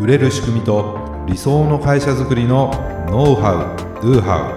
[0.00, 2.70] 売れる仕組みと理想の会社づくりの
[3.10, 4.52] ノウハウ・ドゥハ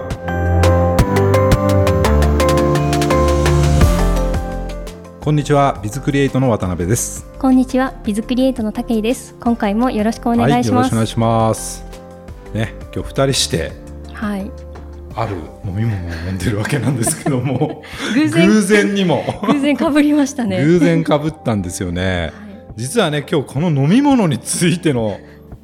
[5.18, 7.26] ウこんにちはビズクリエイトの渡辺です。
[7.40, 9.34] こんにちはビズクリエイトの武井です。
[9.40, 11.84] 今回もよろしくお願いします、はい、よろしくお願いします。
[12.54, 13.72] ね今日二人して
[14.12, 14.48] はい。
[15.16, 15.34] ある
[15.64, 17.82] 飲み物を飲んでるわけなんですけども。
[18.14, 19.24] 偶然偶然にも。
[19.48, 20.64] 偶然かぶりましたね。
[20.64, 22.30] 偶然かぶったんですよね、
[22.76, 25.18] 実はね今日この飲み物についての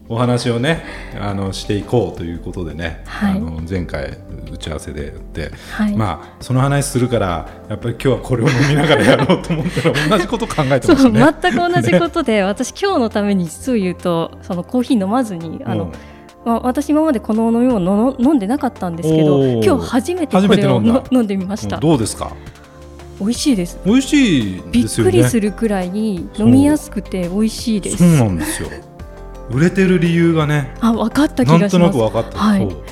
[0.09, 0.85] お話をね
[1.21, 3.37] あのしていこうということでね、はい。
[3.37, 4.17] あの前回
[4.51, 5.95] 打ち合わせでやって、はい。
[5.97, 11.39] まあその話するからやっぱり今日はこれを飲みながらやろうと思ったら 同じこと考えてそうましたね。
[11.43, 15.93] 全く同じことで、私今日のために実を言うとそのコーヒー飲まずにあの、うん。
[16.45, 20.81] まあ、私今までこの飲み物の飲んでなかったんですけど今日初めてこ初めてれを
[21.11, 21.77] 飲んでみました。
[21.79, 22.33] どうですか？
[23.21, 23.79] 美味しいです。
[23.85, 27.97] 美味しいびっくりするくらいに飲みやすくて美味しいです。
[27.99, 28.69] そうなんですよ
[29.51, 32.61] 売れてる理由がねあ分かった気なんとなく分かった、はい。
[32.61, 32.83] そう。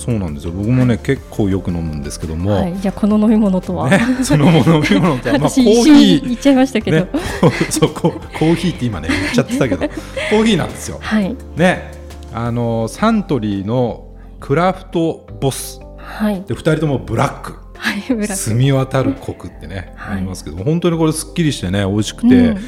[0.00, 0.52] そうなんですよ。
[0.52, 5.94] 僕もね結構よく飲むんですけども、はい、じゃあこの飲み物とは、ね、 その飲み物とは、まあ、コ私ー。
[5.94, 7.10] ヒ言っちゃいましたけど、ー、ね、
[7.68, 9.86] そうココーヒーって今ね言っちゃってたけど。
[10.30, 10.98] コーヒーなんですよ。
[11.02, 11.36] はい。
[11.56, 11.92] ね。
[12.32, 14.06] あのサントリーの
[14.38, 15.80] クラフトボス。
[15.98, 16.42] はい。
[16.46, 17.56] で2人ともブラック。
[17.76, 18.36] はいブラック。
[18.36, 20.16] 澄み渡るコクってね、はい。
[20.16, 22.58] ありますけど本当にこれすっきりしてね美味しくて、うん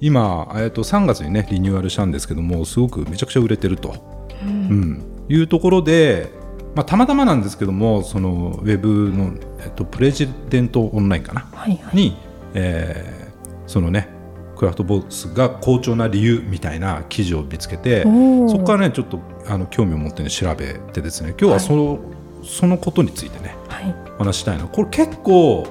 [0.00, 3.94] 今、えっと3月にねリニューアルしたんですけどもすごくめちゃくちゃ売れてると、
[4.42, 4.48] うん。
[4.48, 5.02] うん。
[5.28, 6.30] いうところで、
[6.74, 11.48] まあ、たまたまなんですけどもそのウェブの、えっと、プレジデントオンラインかな？
[11.52, 11.96] はいはい。
[11.96, 12.16] に、
[12.54, 13.24] えー
[13.66, 14.08] そのね
[14.56, 21.98] クラフトボスが好調な理由みたいな記事を見つけてそこからねちょっとあの興味を持って、ね、調べてですね今日はその,、
[22.44, 23.94] そのことについてねはい。
[24.16, 24.66] お話ししたいな。
[24.66, 25.66] これ結構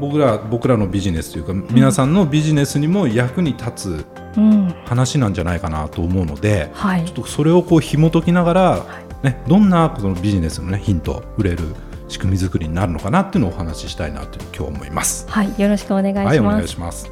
[0.00, 3.72] 僕ら僕らのビジネスというか、皆さんのビジネスにも役に立
[4.04, 4.74] つうん。
[4.84, 7.04] 話なんじゃないかなと思うのではい。
[7.06, 8.86] ちょっとそれをこう紐解きながら、
[9.22, 11.74] ね、どんなそのビジネスの、ね、ヒント売れる
[12.08, 15.26] 仕組み作りになるのかなっていうのをお話ししたいなと今日思います。
[15.30, 15.60] はい。
[15.60, 17.10] よろしくお願いします、はい、お願いします。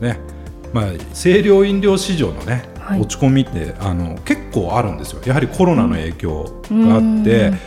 [0.00, 0.18] ね、
[0.72, 3.00] まあ清涼飲料市場のね、はい。
[3.00, 5.20] 落ち込みってあの結構あるんですよ。
[5.26, 7.26] やはりコロナの影響があって、うん。
[7.26, 7.58] えー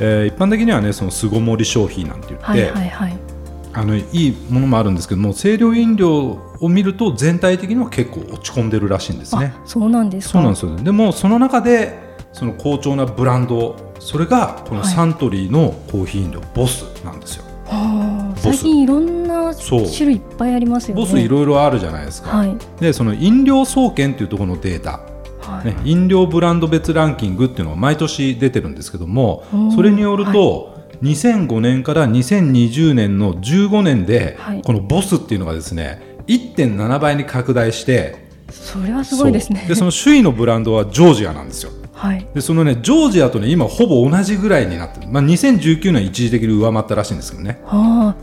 [0.00, 3.29] 一般的にはねその巣ごもり消費なんて言って、はいはいはい
[3.72, 9.54] あのいいものもあるんですけども清涼飲料を見ると全体的には結構落ち込んでるらしいんですね。
[9.56, 10.32] あそうなんですか？
[10.32, 10.76] そうなんですよ。
[10.76, 11.98] でもその中で
[12.32, 14.88] その好調なブランドそれがこのはい。
[14.90, 17.44] サントリーのコーヒー飲料、ボスなんですよ。
[17.66, 21.00] はあ最近いろんなそう種類いっぱいありますよね。
[21.02, 22.30] ボスいろいろあるじゃないですか。
[22.30, 22.56] はい。
[22.80, 25.00] でその飲料総研っていうところのデータ、
[25.40, 34.62] はい、ね、飲料ブランド別ランキングっていうのが毎年出てるんですけどもうんそれによると、2005年から2020年の15年で、はい。
[34.62, 39.64] このボスっていうのがですね1.7倍に拡大してそれはすごいですね。
[39.68, 41.72] でその首位のブランドはジョージアなんですよ。
[41.94, 42.26] はい。
[42.34, 47.60] でそのねジョージアとね今ほぼ同じぐらいになってる、まあ、2019年一時的に上回ったらしいんですけどね。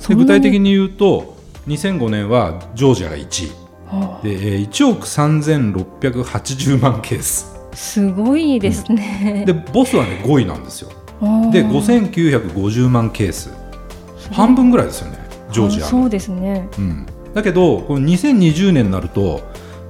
[0.07, 3.51] で具体的に言うと2005年はジョージアが1位。
[3.87, 7.55] はでえー1億3680万ケース。
[7.71, 9.43] あすごいですね。
[9.45, 10.89] でボスはね5位なんですよ。
[10.89, 10.96] はあ
[11.51, 13.51] で5950万ケース。
[14.31, 15.19] 半分ぐらいですよね
[15.51, 16.67] ジョージアそうですね。
[16.77, 19.41] うん、だけどこの2020年になると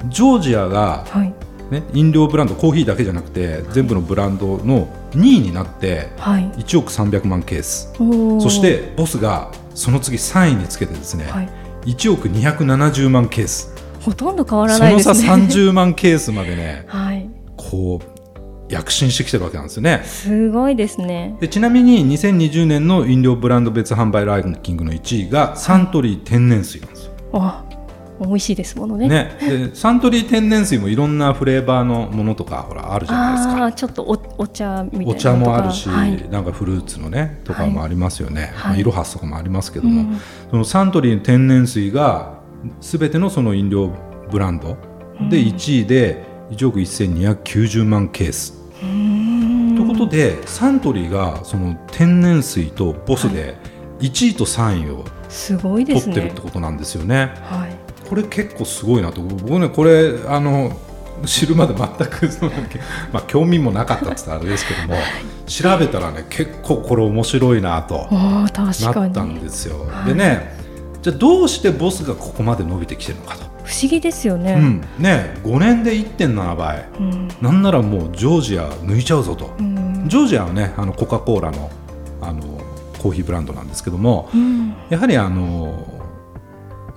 [0.05, 1.33] ジョージアが、はい。
[1.71, 6.49] ね、飲料ブランドコーヒーだけじゃなくて全部のブランドの2位になってはい。
[6.51, 7.93] 1億300万ケース。
[7.99, 8.39] おー。
[8.39, 11.49] そしてボスがその次3位につけてですね、はい。
[11.87, 13.75] 1億270万ケース。
[14.01, 15.65] ほとんど変わらその差ないですね。
[15.69, 17.29] 30万ケースまでね はい。
[17.57, 18.16] こう
[18.69, 20.01] 躍進してきてるわけなんですよね。
[20.03, 21.37] すごいですね。
[21.39, 27.13] でちなみに2020年の飲料ブランド別販売ランキングの1位がサントリー天然水なんですよ。
[27.33, 27.63] あ
[28.19, 29.07] 美味しいですものね。
[29.07, 33.65] ね、でサントリー天然水もいろんなフレーバーのものとかほらあるじゃないですあか。
[33.65, 36.29] あちょっとおお茶みたいなのお茶もあるし、はい。
[36.29, 38.71] なんかフルーツのねとかもありますよね、はい。
[38.71, 40.19] まあ、イロハスとかもありますけども、うん。
[40.49, 42.39] そのサントリー天然水が
[42.81, 43.91] すべてのその飲料
[44.31, 44.77] ブランド
[45.29, 48.56] で1位で1億1290万ケース。
[49.97, 53.55] ことでサントリーがその天然水とボスで
[53.99, 55.05] 1位と3位を
[55.85, 57.33] 取ってるってことなんですよね。
[57.41, 57.75] はい。
[58.07, 59.21] これ結構すごいなと。
[59.21, 60.71] 僕ねこれあの
[61.25, 62.51] 知るまで全く その、
[63.11, 64.95] まあ、興味もなかったって言ったらあれですけども
[65.47, 69.87] 調べたらね結構これ面白いなとなったんですよ。
[69.89, 70.09] はい。
[70.09, 70.55] でね
[71.01, 73.45] じゃあどうしてボスがここまで伸びてきてるのかと。
[73.63, 77.27] 不思議ですよね、うん、ね5年で1.7倍うん。
[77.41, 79.53] なんならもうジョージア抜いちゃうぞと。
[79.59, 79.76] うん
[80.07, 81.69] ジョージアはねあのコカ・コーラの
[82.21, 82.41] あの
[82.99, 84.75] コーヒーブランドなんですけどもうん。
[84.89, 85.85] やはりあの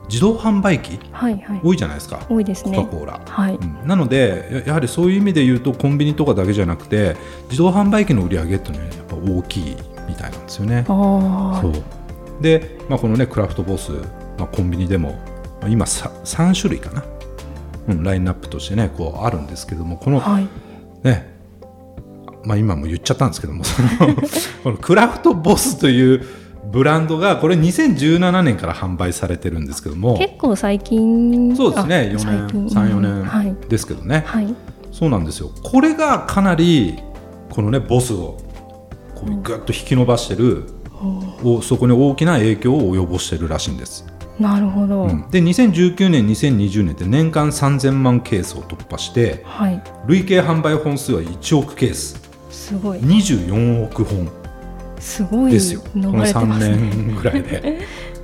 [0.08, 1.60] 自動販売機はいはい。
[1.62, 2.76] 多いじゃないですか、多いですね。
[2.76, 3.20] コカ・コーラ。
[3.24, 3.54] はい。
[3.54, 3.86] うん。
[3.86, 9.76] なのでややはりそういう意味で言うとコンビニとかだけじゃなくて自動販売機の売り上げっていうのはやっぱ大きい
[10.08, 10.84] みたいなんですよね。
[10.88, 11.72] あそう。
[12.40, 13.92] で、まあ、このねクラフトボス、
[14.38, 15.12] まあ、コンビニでも
[15.60, 17.04] まあ今さ3種類かな、
[17.88, 20.48] うん、ラインナップとしてねこうあるんですけどもこの、あはい。
[21.04, 21.39] ね
[22.44, 23.88] まあ、今も言っちゃったんですけどもその
[24.62, 26.24] このクラフトボスという
[26.72, 32.68] ブランドがこれ2017年から販売されてるんですけども結構最近そうですね4あ最近年。
[32.68, 34.54] 34年、はいですけどね、はい
[34.92, 35.50] そうなんですよ。
[35.62, 36.98] これがかなり
[37.48, 38.38] このねボスを
[39.14, 40.64] こうぐっと引き伸ばしてる、
[41.44, 44.04] おそこに大きな影響を及ぼしてるらしいんです、
[44.38, 45.30] なるほど、うん。
[45.30, 49.82] で2019年2020年って年間3000万ケースを突破してはい。
[50.06, 52.98] 累計販売本数は1億ケースすごい。
[52.98, 54.30] 24億本。
[54.98, 55.52] すごい。
[55.52, 56.76] ですよ、この飲まれて3ますね。
[56.76, 57.80] 年ぐらいで。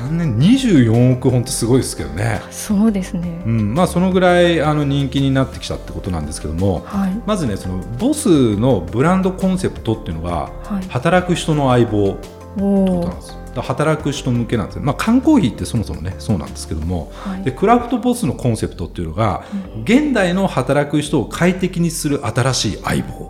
[0.00, 3.42] 3年24億本ってすごいですけどね、そうですね。
[3.44, 3.74] うん。
[3.74, 7.12] まあ、そのぐらいあの人気になってきたってことなんですけどもはい。
[7.26, 10.88] まずねそのボスのブランドコンセプトっていうのがはい。
[10.88, 17.42] 働く人の相棒ってことなんです働く人向けなんですよ、まあ、缶コーヒーってそもそもねそうなんですけどもはい。
[17.42, 19.44] でクラフトボスのコンセプトっていうのが
[19.84, 23.29] 現代の働く人を快適にする新しい相棒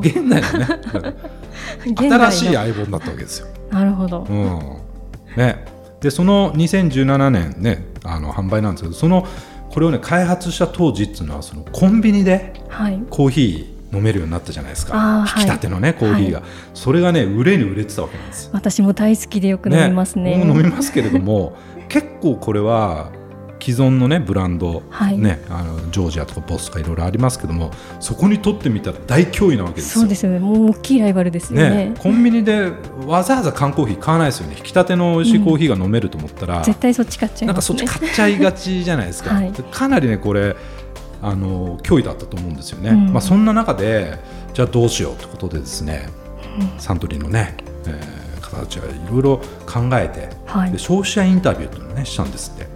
[0.00, 1.14] 現代のね
[1.96, 3.46] 新しい相棒になったわけですよ。
[3.70, 4.26] なるほど。
[4.28, 4.58] うん。
[5.36, 5.64] ね、
[6.00, 9.26] でその2017年ねあの販売なんですけどその
[9.70, 13.00] これをね開発した当時っていうのはそのコンビニではい。
[13.10, 16.42] コーヒー飲めるようになったじゃないですあかー引き立てのね、コーヒーが、
[16.74, 18.50] それがね売れに売れてたわけなんです。
[18.52, 20.34] 私も大好きでよく飲みますね。
[20.38, 21.54] 僕も飲みますけれども
[21.88, 23.10] 結構これは
[23.60, 25.18] 既存のねブランド、はい。
[25.18, 27.70] ね、あのジョージアとかボスとかいろいろありますけども
[28.00, 30.00] そこにとってみたら大脅威なわけですよ。
[30.02, 30.38] そうですよね。
[30.38, 31.70] もう大きいライバルですよね。
[31.90, 32.72] ね、コンビニで
[33.06, 34.54] わざわざ缶コーヒー買わないですよね。
[34.56, 39.52] 引き立ての美味しいコーヒーが飲めると思ったら、絶対そっち買っちゃいなんかそっち買っちゃいがちじゃないですか、 はい。
[39.52, 40.56] かなりねこれ
[41.20, 43.12] あの脅威だったと思うんですよね、うん。
[43.12, 44.18] まあ、そんな中で
[44.54, 46.08] じゃあどうしようってことでですね、
[46.78, 47.56] サントリーのね、
[47.86, 50.72] えー方たちがいろいろ考えて、はい。
[50.72, 52.66] で消費者インタビューっていうのをねしたんですって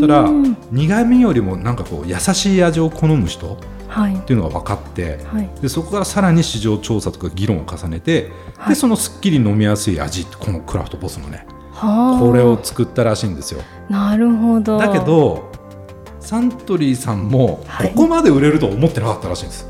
[0.00, 0.28] ただ
[0.70, 3.56] 苦味よりもなんかこう優しい味を好む人っ
[3.88, 4.16] はい。
[4.22, 5.50] ていうのが分かってはい。
[5.60, 8.68] でそこからさらに市場調査とか議論を重ねて、はい。
[8.70, 12.20] でそのすっきり飲みやすい味このクラフトボスのねはあ。
[12.20, 13.62] これを作ったらしいんですよ。
[13.88, 14.78] なるほど。
[14.78, 15.50] だけど
[16.20, 17.88] サントリーさんもはい。
[17.90, 19.66] ここまで売れるとは思ってなかったらしいんです、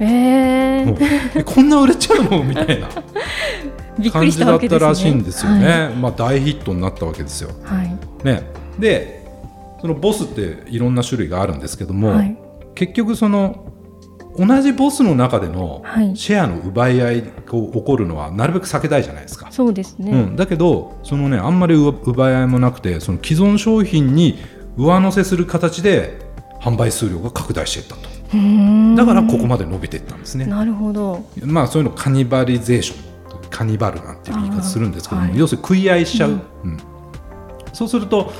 [0.00, 0.96] えー、もう
[1.34, 2.42] えこんな売れちゃうの？
[2.44, 2.88] みたいな
[4.12, 5.94] 感じだったらしいんですよね、はい。
[5.94, 7.96] まあ、大ヒットになったわけですよ、はい。
[8.24, 9.23] ね、で
[9.84, 12.34] そのボスっていろんな種類があるんですけども、はい。
[12.74, 13.70] 結局その
[14.34, 16.16] 同じボスの中でのはい。
[16.16, 19.48] シェアの奪い合いが起こるのはなるべく避けたいじゃないですか。
[19.50, 24.38] そうですね、うん、だけどそのねあんまり奪奪い合いもなくてその既存商品に
[24.78, 26.18] 上乗せする形で
[26.62, 28.08] 販売数量が拡大していったと。
[28.96, 30.46] だからここまで伸びていったんですね。
[30.46, 31.26] なるほど。
[31.42, 35.38] まあそういうのカニバリゼーションカニバルなんていう言い方するんですけども、はい。
[35.38, 36.78] 要するに食い合いしちゃう、うん。
[37.74, 38.32] そうすると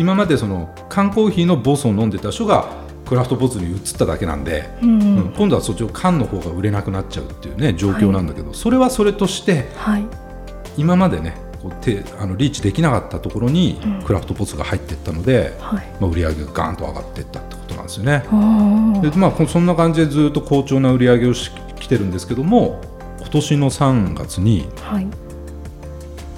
[0.00, 2.72] 今までその缶コーヒーのボスを飲んでた人が
[3.04, 10.06] クラフトボスに移っただけなんで、うん、うん今度はそっちの缶の方が売れなくなっちゃうっていうね状況なんだけど、それはそれとしてはい。
[10.78, 14.02] 今までねこう手あのリーチできなかったところにうん。
[14.02, 15.86] クラフトボスが入っていったので、はい。
[16.00, 18.24] まあ、売り上げがガーンと上がっていったってことなんですよね。
[18.26, 22.80] あでまあ、こそんな感じでずっと好調な売り上げをしきてるんですけども
[23.18, 25.29] 今年の3月にーはい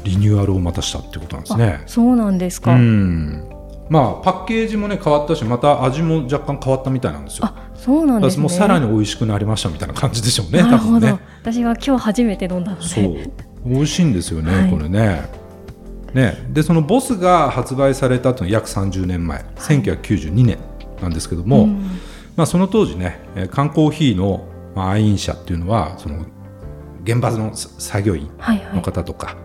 [0.05, 1.81] リニューアルをまたしたってことなんですね。
[1.85, 1.89] あ。
[1.89, 3.45] そうなんですうか、ん。
[3.89, 7.47] まあ、パッケージもね変わったしまた味も若干変わったみたいなんですよ。
[7.47, 8.43] あそうなんですね。
[8.43, 11.19] もうさらに美味しくなりましたみたいな感じでしょうねなるほど、ね。
[11.43, 12.85] 私は今日初めて飲んだので。
[12.87, 13.17] そう。
[13.67, 14.71] 美味しいんですよね、はい。
[14.71, 15.23] これね。
[16.15, 16.47] ね。
[16.51, 20.59] でそのボスが発売されたというのは約30年前、1992年
[21.01, 21.83] なんですけども、うん。
[22.37, 26.25] まあ、その当時ねえー缶コーヒーの、まあ、愛飲者っていうのはその
[27.05, 28.83] 現場のさ作業員のはいはい。
[28.83, 29.37] 方とか、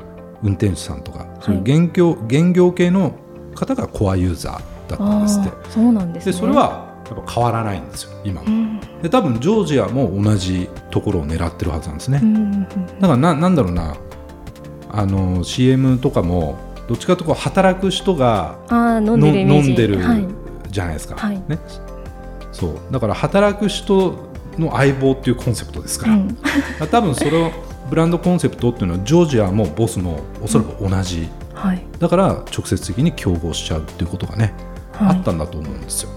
[0.44, 3.14] 運転手さんとか、そういう原業原業系の
[3.56, 5.52] 方がコアユーザーだったんですって。
[5.70, 6.32] そうなんですね。
[6.32, 8.48] でそれはやっぱ変わらないんですよ今も。
[8.48, 8.80] うん。
[9.02, 12.68] で多分ジョージアも同じところを狙ってるはずなんですね、うんうん
[13.00, 13.98] だからななんだろうな。
[14.90, 20.00] あの CM とかもどっちかというと働く人が飲んのでる
[20.70, 21.44] じゃないですか、はい。
[21.48, 21.60] ね、
[22.52, 22.80] そう。
[22.90, 24.16] だから働く人
[24.58, 26.38] の相棒っていうコンセプトですから、うん。
[26.90, 27.52] 多分その
[27.90, 31.86] ブランドコンセプトっていうのはジョージアもボスもおそらく同じ、はい。
[32.00, 34.54] だから直接的に競合しちゃうっていうことがね、
[34.94, 35.18] はい。
[35.18, 36.10] あったんだと思うんですよ。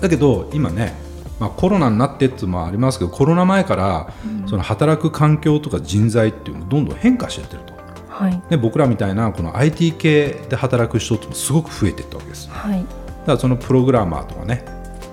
[0.00, 0.94] だけど今ね、
[1.38, 4.12] まあ、コロナになってっていうのもありますけどコロナ前から
[4.46, 7.72] その働く環境とか人材っていうのがどんどん変化してってると、
[8.08, 8.42] ははい。
[8.50, 12.84] で僕らみたいなこの IT 系で働く人ってもすごく増えていったわけですだかはい。
[13.26, 14.64] らそのプログラマーとかね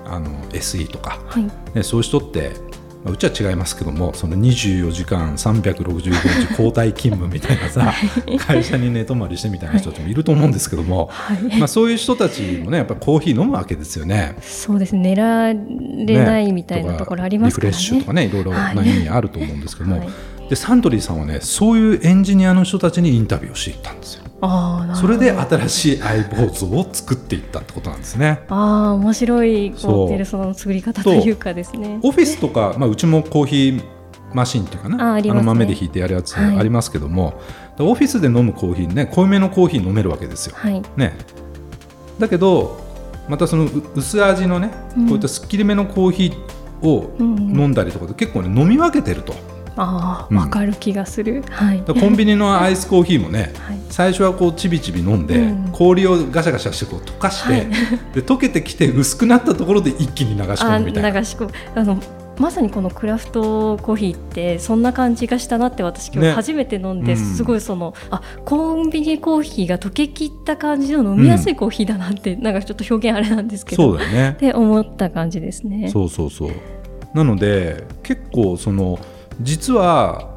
[0.06, 1.44] あの SE とか、はい。
[1.74, 2.50] ね、そういう人って、
[3.04, 7.92] まあうちは違いますけどもその24時間365日交代勤務みたいなさ
[8.46, 11.58] 会社に寝泊まりしてみたいな人たちもいると思うんですけども、はい。
[11.58, 14.36] まあ、そういう人たちもねやっぱりコーヒー飲むわけですよね。
[14.40, 15.00] そうですね。
[15.00, 17.76] 寝られないみたいなところありますからね。
[17.78, 20.08] リフレッシュとかねいろいろな意味あると思うんですけども、はい
[20.50, 24.24] でサントリーさんはねそういうエンジニアの人たちにインタビューをしていったんですよ。
[24.94, 28.40] それで新しい相棒像を作っていったってことなんですね。
[28.48, 32.00] ああ面白いそうこうペルの作り方というかですね。
[32.02, 33.84] オフィスとか、まあ、うちもコーヒー
[34.32, 35.28] マシンっていうかなあね。
[35.28, 37.40] の豆でひいてやるやつはいありますけども、
[37.78, 40.56] オフィスで飲むコーヒーね濃いめのコーヒー飲めるわけですよ。
[40.56, 40.82] はい。
[40.96, 41.16] ね、
[42.18, 42.80] だけど
[43.28, 45.06] またそのう薄味のね、うん。
[45.06, 47.60] こういったすっきりめのコーヒーをうんうん。
[47.60, 49.34] 飲んだりとかで結構ね飲み分けてると。
[49.80, 49.96] うん。
[49.96, 51.42] ああわかる気がする。
[51.50, 51.82] はい。
[51.82, 53.78] コンビニの アイスコーヒーもねはい。
[53.88, 55.68] 最初はこうちびちび飲んで、うん。
[55.72, 57.66] 氷をガシャガシャしてこう溶かして、はい。
[58.14, 61.10] で溶けてきて薄くなったところで一気に流し込あむみたいな。
[61.10, 61.50] 流し込む。
[61.74, 61.98] あの
[62.38, 66.30] まさにこのクラフトコーヒーってそんな感じがしたなって私今ね。
[66.30, 67.18] 日初めて飲んで、うん。
[67.18, 74.30] すごいそのあコンビニコーヒーが溶けきった感じの飲みやすいコーヒーだなって、なんかちょっと表現あれなんですけどそうだよね。
[74.30, 75.90] って思った感じですね。
[75.90, 76.50] そうそうそう。
[77.12, 78.98] なので結構その
[79.40, 80.34] 実は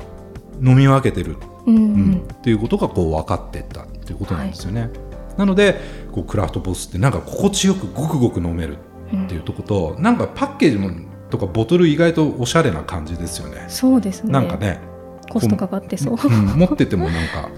[0.61, 1.75] 飲み分けてる、うん。
[1.75, 2.11] ううん。
[2.11, 4.89] んっていうことがこう分かってったっていうことなんですよね、
[5.37, 5.79] なので
[6.11, 8.77] こうクラフトボスってなんか心地よくごくごく飲める
[9.11, 9.25] うん。
[9.25, 10.91] っていうとこと、なんかパッケージも
[11.29, 13.65] とかボトル意外とおしゃれな感じですよね。
[13.67, 14.31] そうですね。
[14.31, 14.79] なんかね、
[15.29, 16.15] コストかかってそう。
[16.23, 16.45] うん。
[16.57, 17.49] 持っててもなんか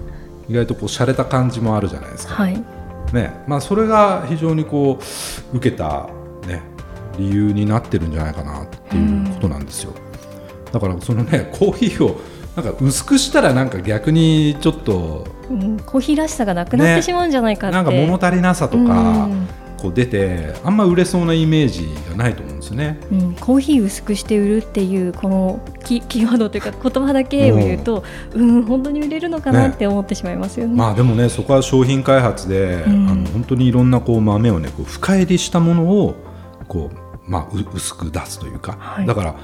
[0.48, 2.54] 意外とこう洒落た感じもあるじゃないですか、はい、
[3.12, 3.32] ね。
[3.46, 4.98] まあ、それが非常にこ
[5.52, 6.08] う受けた、
[6.46, 6.62] ね、
[7.18, 9.92] 理由になってるんじゃないかなっていうことなんですよ、
[10.72, 12.20] だからそのね コーヒーを
[12.56, 17.76] なんか薄くしたらなんか逆にちょっとうん、コーヒーらしさがなくなってねしまうんじゃないかって。
[17.76, 18.84] なんか物足りなさとかう
[19.28, 22.98] んこう出てあんま売れそうなイメージがないと思うんですよね。
[23.12, 28.02] うん、コーヒー薄くして売るっていうこのキ キーワードというか言葉だけを言うと、
[28.34, 30.74] うん、本当に売れるのかなって思ってしまいますよね。
[30.74, 36.14] まあでもねそこは商品開発で、うんあの本当にいろんなこう豆をねこう深入りしたものを
[36.68, 39.34] こう、まあ、う薄く出すというか、はいだから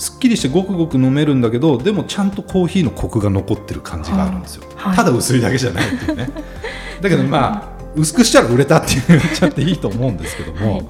[0.00, 4.96] すっきりしてごくごく飲めるんだけどでもちゃんとコーヒーのコクが残ってる感じがあるんですよ、はい。
[4.96, 6.30] ただ薄いだけじゃないっていうね。
[7.02, 10.86] だけどまあ薄くしたら売れたって言っちゃっていいと思うんですけども、はい。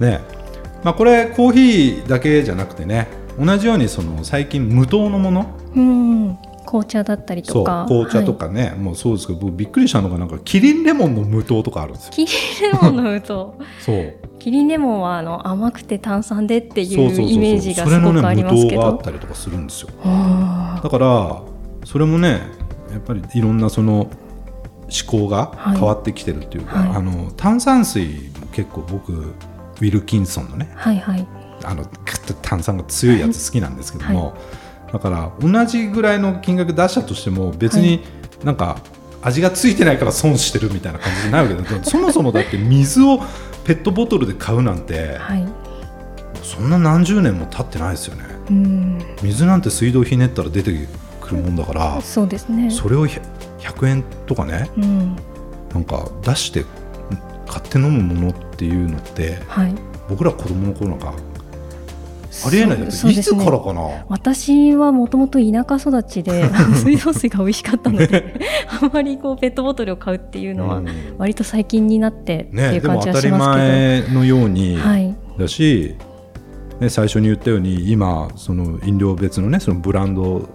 [0.00, 0.20] ね。
[0.82, 3.08] まあ、これコーヒーだけじゃなくてね
[3.38, 5.46] 同じようにその最近無糖のもの？
[5.74, 7.86] うん、紅茶だったりとか。
[7.88, 8.40] 紅茶とはい。
[8.40, 12.12] かね、もうそうですけど僕びっくりしたのがなんかキリンレモンの無糖とかあるんですよ。
[12.12, 12.32] キリ
[12.68, 13.54] ンレモンの無糖。
[13.80, 19.00] そうキリンレモンはあの甘くて炭酸でっていうイメージがそれのねすごくありますけど無糖があっ。
[19.00, 19.88] たりとかするんですよ。
[20.04, 21.42] あだから
[21.86, 22.42] それもね
[22.92, 24.10] やっぱりいろんなその思
[25.06, 28.04] 考がはい変わってきてるっていうか、はいあの炭酸水
[28.38, 31.26] も結構僕ウィルキンソンのねーはいはい。
[31.64, 34.36] あのグッと炭酸が強いやつ好きなんですけども、
[34.92, 38.04] だから同じぐらいの金額出したとしても別に
[38.44, 38.76] なんか
[39.24, 43.18] 味がついてないから損してるみたいな感じになるけど そもそもだって水を
[43.64, 45.46] ペットボトルで買うなんてはい。
[46.42, 50.70] そんな何十年も経ってないですよねうん、水なんて水道ひねったら出て
[51.22, 52.70] くるもんだからそうですね。
[52.70, 53.22] それを100
[53.60, 55.16] 100円とかねうん、
[55.72, 56.66] なんか出して
[57.46, 59.74] 買って飲むものっていうのってはい。
[60.08, 61.14] 僕ら子供の頃なんか
[62.46, 63.44] ありえないだっていつそうですね。
[63.44, 64.04] からかな？
[64.08, 68.34] 私はもともと田舎育ちで 水道水が美味しかったので
[68.82, 70.88] あんまりこうペットボトルを買うっていうのはうん。
[71.18, 75.14] 割と最近になってってね、いう感じはでも当たりしますけど、前のようにはい。
[75.38, 75.94] だし、
[76.80, 80.48] ね、最初に言ったように今その飲料別のねそのブランド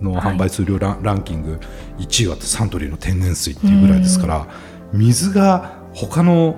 [0.00, 0.34] のはい。
[0.34, 1.58] 販売数量ラン,、ランキング
[1.98, 4.46] 1位はサントリーの天然水っていうぐらいですから
[4.92, 6.54] 水が他の、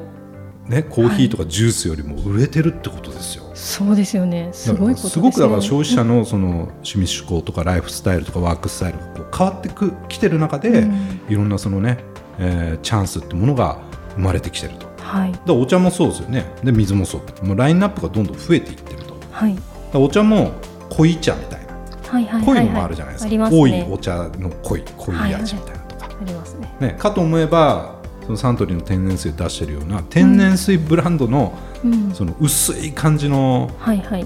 [0.70, 3.50] ね、コーヒーとかジュースよりも売れてるってことですよ。
[3.54, 4.50] そうですよね。
[4.52, 5.10] すごいことですね。
[5.10, 11.20] すごくだから消費者のその趣味趣向とかライフスタイルとかワークスタイルがこう変わってくきてる中で、うん。
[11.28, 11.98] いろんなそのね、
[12.38, 13.78] えーチャンスってものが
[14.14, 14.86] 生まれてきてると。
[15.02, 15.32] はい。
[15.32, 16.46] だからお茶もそうですよね。
[16.62, 17.44] で水もそう。
[17.44, 19.16] もうラインナップがどんどん増えていってると。
[19.32, 19.56] はい。
[19.92, 20.52] らお茶も
[20.88, 21.72] 濃い茶みたいな。
[22.08, 22.64] はいはい濃はい。
[22.64, 26.72] いのもあるじゃないですか、す多いねお茶の濃い濃い味みたいなとか、ありますね。
[26.80, 27.99] ね、かと思えば
[28.30, 32.14] そのサントリーの天然水出してるような天然水ブランドのうん。
[32.14, 33.70] その薄い感じの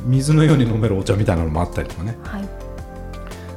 [0.05, 2.19] 水のように飲めるお茶みたいなのもあったりとかね。
[2.25, 2.49] はい。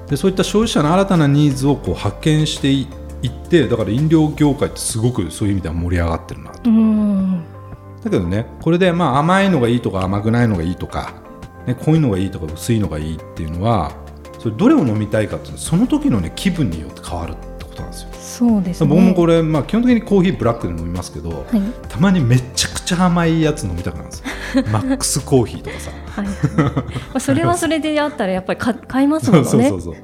[0.10, 2.88] でそういった消費者の新たなニーズをこう発見してい
[3.24, 6.70] いってだから飲料業界ってすごくそういう意味では盛り上がってるなと。
[6.70, 7.44] うん。
[8.04, 11.16] だけどねこれでまあ甘いのがいいとか甘くないのがいいとか、
[11.66, 13.92] ね、濃いのがいいとか薄いのがいいっていうのは
[14.34, 18.17] そそれどれを飲みたいかってその時のね気分によって変わるってことなんですよ。
[18.28, 18.90] そうですね。
[18.90, 24.20] 僕もこれ、まあ、基本的にコーヒーブラックで飲みますけど、はいたまにめちゃくちゃ甘いやつ飲みたくなるんです
[24.58, 26.28] よ マックスコーヒーとかさはい。
[26.28, 26.84] ま
[27.16, 29.48] あそれはそれであったらやっぱりか買いますもんね。
[29.50, 29.96] そうそうそう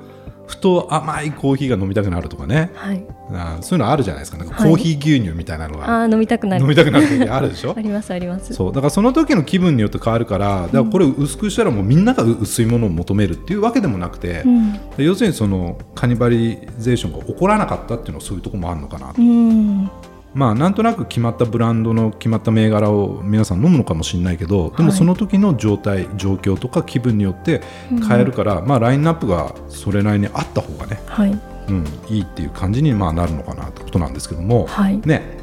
[0.53, 3.03] ふと甘いコーヒーが飲みたくなるとかねはい。
[3.31, 6.61] あーそういうのあるじゃないですかなんかはいコーヒー牛乳みたいなのが、ああ飲みたくなる。
[6.61, 7.73] 飲みたくなる時あるでしょ？
[7.77, 8.53] ありますあります。
[8.53, 14.79] そうだからその時の気分によって変わるからだからこれ薄くしたらもうみんなが薄いものを求めるっていうわけでもなくて、うん。
[14.97, 19.89] 要するにそのカニバリゼーションが起こらなかったっていうのはそういうところもあるのかなと、うん。
[20.33, 27.61] まあなんとなく決まったブランドの決まった銘柄を皆さん飲むのかもしれないけどでもはいその時の状態状況とか気分によって
[28.07, 31.39] 変えるから、まあラインナップがそれなりにあった方がね、はい。
[31.67, 34.99] うん、いいっていう感じにまあなるのかなってことなんですけども、はい。
[35.05, 35.37] ね、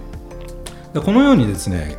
[0.93, 1.97] でこのようにですね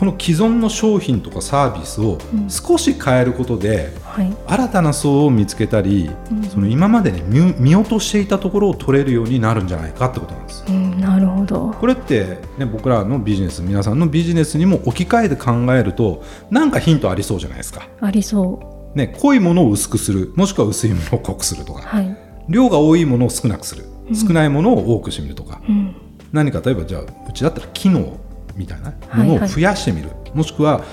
[0.00, 4.34] この既存の商品とかサービスをうん少し変えることで、はい。
[4.46, 10.64] 新たな層を見つけたり、うんその今までに見見落としていたところを取れるようになるんじゃないかってことなんです。
[10.66, 11.74] うんなるほど。
[11.78, 17.86] これって、ね、僕らのビジネス皆さんのビジネスにも置き換えて考えるとなんかヒントありそうじゃないですか。
[18.00, 21.76] ありそね、濃いものを薄くするもしくは薄いものを濃くするとう。
[21.76, 22.16] かはい。
[22.48, 25.94] 量が多いものを少なくするうん少ないものを多くしてみるとか、うん。
[26.32, 28.16] 何か例えばじゃあうちだったら機能
[28.60, 30.84] みたいなものを増やしてみる、もしくは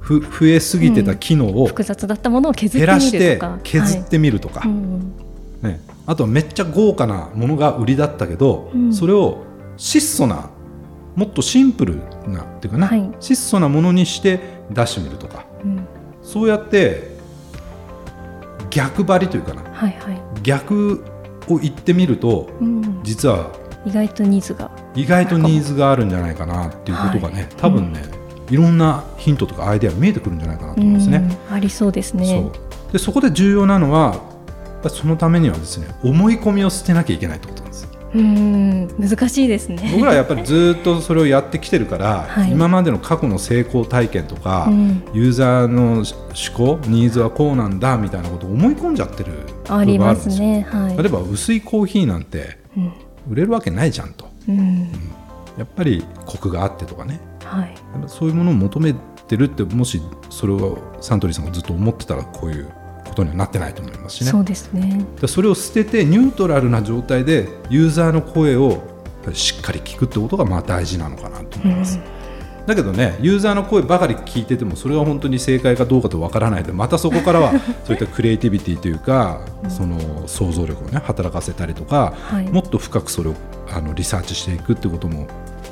[0.00, 3.40] ふ増えすぎてた機能を複雑だったものを削ってみ減らして。
[3.62, 5.14] 削ってみるとか、はいうん。
[5.62, 8.92] ね、あとはめっちゃ豪華なものが売りだったけど、うん。
[8.92, 9.44] それを
[9.78, 10.50] 質素な
[11.16, 13.10] もっとシンプルなっていうかな、はい。
[13.20, 14.40] 質素なものにして
[14.70, 15.46] 出してみるとか。
[15.64, 15.86] うん。
[16.22, 17.16] そうやって
[18.68, 19.62] 逆張りというかな。
[19.72, 20.20] はいはい。
[20.42, 21.02] 逆
[21.48, 23.00] を言ってみるとうん。
[23.02, 23.52] 実は
[23.84, 24.70] 意外とニーズが。
[24.94, 28.02] 意外とニーズがあるんじゃないかなっていうことがね、はい多分ね、
[28.50, 31.18] いろんなヒントとかアイデアが見えてくるんじゃないかなと思いますね。
[31.48, 32.26] うんありそうですね。
[32.26, 32.60] そ
[32.90, 34.20] うでそこで重要なのは
[34.88, 37.88] そのためにはですね思い込みを捨てなきゃいけないってことなんです。
[38.12, 39.90] うん難しいですね。
[39.92, 46.04] 僕らはやっぱりずっとそれをやってきてるから、 はい今までの過去の成功体験とか、うんユーザーの思
[46.54, 49.30] 考ニーズはこうなんだみたいなことを思い込んじゃってる
[49.64, 50.40] 部ありま分があるんです。
[50.40, 50.66] ね。
[50.68, 50.96] はい。
[50.96, 52.92] 例えば薄いコーヒーなんてうん
[53.28, 54.28] 売れるわけないじゃんと。
[54.48, 54.90] うん。
[55.58, 57.20] やっぱりコクがあってとかね。
[57.44, 57.74] はい。
[58.06, 58.94] そういうものを求め
[59.28, 62.70] てるってもしそれをサントリーさんがずっと思ってたらこういう
[63.06, 64.30] ことにはなってないと思いますしね。
[64.30, 65.04] そうですね。
[65.20, 68.82] でそれを捨ててニュートラルな状態でユーザーの声を
[69.32, 71.98] しっかり聞くってことがまあ大事なのかなと思います、
[72.66, 77.52] だけどねユーザーの声ばかり聞いててもそれは本当に正解かどうかとわからないでまたそこからは
[77.84, 82.48] そういったクリエイティビティというか、その想像力をね働かせたりとか、はい。
[82.50, 83.34] もっと深くそれを
[83.72, 85.26] あのリサーチしていくってことも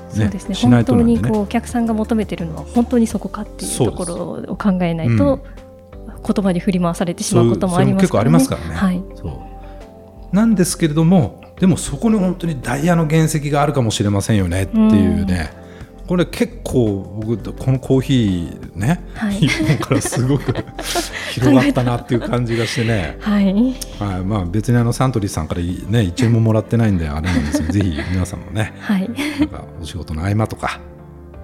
[0.08, 0.54] そうですね。
[0.54, 4.14] しない本当にこうお客さんが求めてるのは本当にそこかっていうところ
[4.52, 5.40] を考えないと、
[6.26, 8.40] 言葉に振り回されてしまうこともありますからね。
[8.40, 8.74] そうそれも結構ありますからね。
[8.74, 9.02] はい。
[9.14, 10.34] そう。
[10.34, 15.50] なんですけれどもでもそこに本当にダイヤの原石があるかもしれませんよねっていうね、
[16.08, 19.34] これ結構僕このコーヒーね、はい。
[19.34, 20.54] 日本からすごく
[21.32, 23.52] 広がったなっていう感じがしてね、はい。
[24.00, 24.24] はい。
[24.24, 29.10] まあ、別にあのサントリーさんから、ね、1円ももらってないんであれなんですけど ぜひ皆さんもねはい。
[29.38, 30.80] なんかお仕事の合間とか、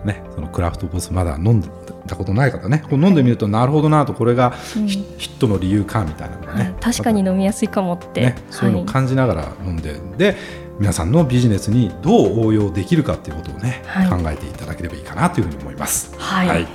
[0.06, 1.68] ね、そのクラフトボスまだ飲んで
[2.06, 2.84] たことない方ね。
[2.88, 4.54] こう飲んでみるとなるほどなとこれが
[4.86, 6.74] ヒットの理由かみたいなのがね、はい。
[6.80, 8.22] 確かに飲みやすいかもって。
[8.22, 10.36] ね、そういうのを感じながら飲んで、で
[10.78, 16.14] 皆さんのビジネスにどう応用できるかっていうことをね、はい考えていただければいいかなというふうに思います。
[16.18, 16.48] はい。
[16.48, 16.66] はい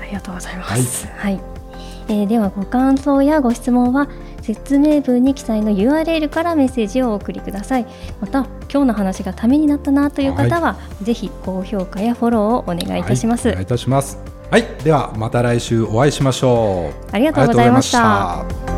[0.00, 1.06] ありがとうございます。
[1.06, 1.40] はい。
[2.08, 4.08] えーではご感想やご質問は
[4.42, 7.86] 説明文に記載の URL からメッセージをお送りください。
[8.20, 13.48] また今日の話がためになったなという方は、ぜひ高評価やフォローをお願いいたします。
[13.48, 14.18] はい、お願いいたします。
[14.50, 17.10] はい、ではまた来週お会いしましょう。
[17.12, 18.71] ありがとうございました